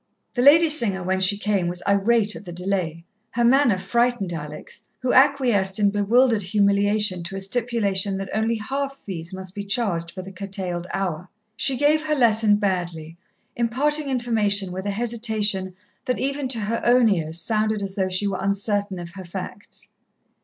[0.33, 3.05] The lady singer, when she came, was irate at the delay.
[3.33, 8.97] Her manner frightened Alex, who acquiesced in bewildered humiliation to a stipulation that only half
[8.97, 11.29] fees must be charged for the curtailed hour.
[11.55, 13.15] She gave her lesson badly,
[13.55, 15.75] imparting information with a hesitation
[16.05, 19.89] that even to her own ears sounded as though she were uncertain of her facts.